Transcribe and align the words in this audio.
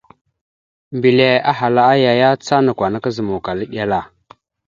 Mbile 0.91 1.27
ahala 1.51 1.81
aya 1.93 2.11
ya, 2.21 2.29
ca 2.45 2.55
nakw 2.65 2.81
ana 2.85 2.99
kazǝmawkala 3.03 3.61
eɗel 3.65 3.91
a. 3.99 4.01